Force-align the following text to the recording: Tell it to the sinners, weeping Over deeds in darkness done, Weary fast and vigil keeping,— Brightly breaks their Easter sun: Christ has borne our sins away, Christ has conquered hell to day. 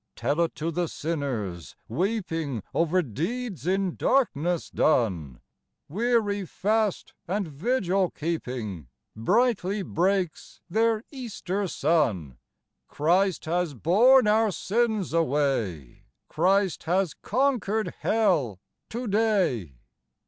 Tell 0.15 0.41
it 0.41 0.55
to 0.55 0.71
the 0.71 0.87
sinners, 0.87 1.75
weeping 1.87 2.63
Over 2.73 3.03
deeds 3.03 3.67
in 3.67 3.95
darkness 3.97 4.71
done, 4.71 5.41
Weary 5.87 6.43
fast 6.43 7.13
and 7.27 7.47
vigil 7.47 8.09
keeping,— 8.09 8.87
Brightly 9.15 9.83
breaks 9.83 10.59
their 10.67 11.03
Easter 11.11 11.67
sun: 11.67 12.39
Christ 12.87 13.45
has 13.45 13.75
borne 13.75 14.25
our 14.25 14.49
sins 14.49 15.13
away, 15.13 16.05
Christ 16.29 16.85
has 16.85 17.13
conquered 17.13 17.93
hell 17.99 18.59
to 18.89 19.07
day. 19.07 19.75